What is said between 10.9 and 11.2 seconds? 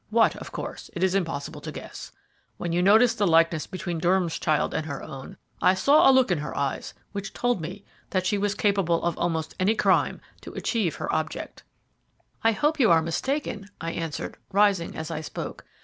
her